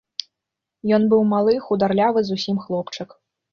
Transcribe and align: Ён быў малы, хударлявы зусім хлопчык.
Ён 0.97 1.05
быў 1.11 1.21
малы, 1.35 1.53
хударлявы 1.67 2.19
зусім 2.33 2.65
хлопчык. 2.65 3.09